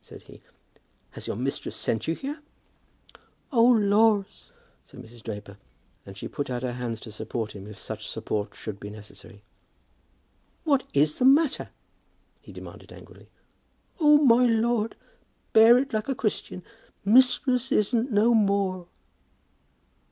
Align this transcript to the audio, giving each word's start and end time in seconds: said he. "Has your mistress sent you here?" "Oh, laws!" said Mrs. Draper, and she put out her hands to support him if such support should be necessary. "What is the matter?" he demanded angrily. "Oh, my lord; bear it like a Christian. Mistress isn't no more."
said 0.00 0.22
he. 0.22 0.42
"Has 1.10 1.26
your 1.26 1.34
mistress 1.34 1.74
sent 1.74 2.06
you 2.06 2.14
here?" 2.14 2.38
"Oh, 3.50 3.64
laws!" 3.66 4.52
said 4.84 5.00
Mrs. 5.00 5.24
Draper, 5.24 5.56
and 6.06 6.16
she 6.16 6.28
put 6.28 6.48
out 6.48 6.62
her 6.62 6.74
hands 6.74 7.00
to 7.00 7.10
support 7.10 7.50
him 7.50 7.66
if 7.66 7.76
such 7.76 8.06
support 8.06 8.54
should 8.54 8.78
be 8.78 8.90
necessary. 8.90 9.42
"What 10.62 10.84
is 10.94 11.16
the 11.16 11.24
matter?" 11.24 11.70
he 12.40 12.52
demanded 12.52 12.92
angrily. 12.92 13.28
"Oh, 13.98 14.18
my 14.18 14.46
lord; 14.46 14.94
bear 15.52 15.78
it 15.78 15.92
like 15.92 16.06
a 16.08 16.14
Christian. 16.14 16.62
Mistress 17.04 17.72
isn't 17.72 18.12
no 18.12 18.34
more." 18.34 18.86